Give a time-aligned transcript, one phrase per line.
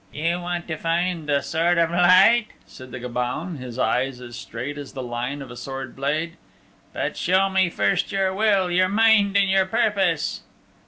[0.11, 4.79] "You want to find the Sword of Light," said the Gobaun, his eyes as straight
[4.79, 6.37] as the line of a sword blade,
[6.91, 10.41] "but show me first your will, your mind and your purpose."